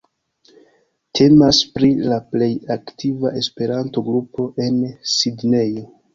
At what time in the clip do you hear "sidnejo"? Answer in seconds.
5.19-5.89